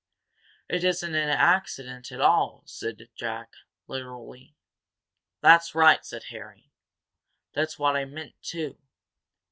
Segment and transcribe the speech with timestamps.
[0.67, 3.53] "It isn't an accident at all," said Jack,
[3.85, 4.55] literally.
[5.41, 6.71] "That's right," said Harry.
[7.53, 8.79] "That's what I meant, too.